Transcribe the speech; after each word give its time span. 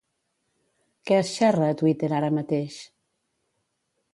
Què 1.09 1.17
es 1.23 1.29
xerra 1.33 1.67
a 1.73 1.77
Twitter 1.83 2.09
ara 2.21 2.33
mateix? 2.39 2.79